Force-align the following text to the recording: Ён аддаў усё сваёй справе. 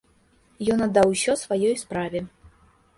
Ён 0.77 0.81
аддаў 0.87 1.13
усё 1.17 1.37
сваёй 1.45 1.79
справе. 1.85 2.27